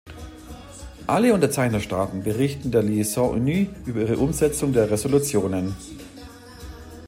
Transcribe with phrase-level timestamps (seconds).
[1.05, 5.75] Alle Unterzeichnerstaaten berichten der Liaison Unit über ihre Umsetzung der Resolutionen.